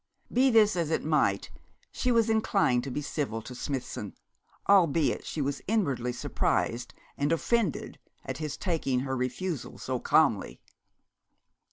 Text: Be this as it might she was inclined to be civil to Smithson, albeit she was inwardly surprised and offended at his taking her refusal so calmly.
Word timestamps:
Be 0.33 0.49
this 0.49 0.75
as 0.75 0.89
it 0.89 1.03
might 1.05 1.51
she 1.91 2.11
was 2.11 2.27
inclined 2.27 2.83
to 2.85 2.89
be 2.89 3.03
civil 3.03 3.39
to 3.43 3.53
Smithson, 3.53 4.15
albeit 4.67 5.27
she 5.27 5.41
was 5.43 5.61
inwardly 5.67 6.11
surprised 6.11 6.91
and 7.19 7.31
offended 7.31 7.99
at 8.25 8.39
his 8.39 8.57
taking 8.57 9.01
her 9.01 9.15
refusal 9.15 9.77
so 9.77 9.99
calmly. 9.99 10.59